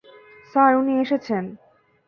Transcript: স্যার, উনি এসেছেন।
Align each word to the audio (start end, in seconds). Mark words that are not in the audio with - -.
স্যার, 0.51 0.71
উনি 0.75 0.93
এসেছেন। 1.01 1.43